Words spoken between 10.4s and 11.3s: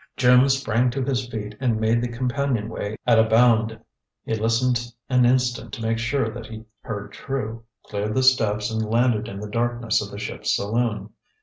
saloon.